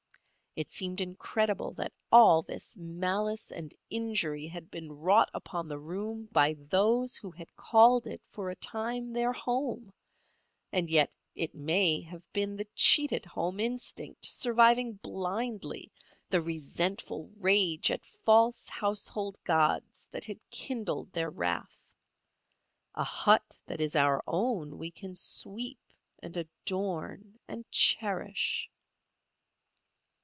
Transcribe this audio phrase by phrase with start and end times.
[0.53, 6.27] It seemed incredible that all this malice and injury had been wrought upon the room
[6.33, 9.93] by those who had called it for a time their home;
[10.69, 15.89] and yet it may have been the cheated home instinct surviving blindly,
[16.29, 21.77] the resentful rage at false household gods that had kindled their wrath.
[22.93, 25.79] A hut that is our own we can sweep
[26.21, 28.67] and adorn and cherish.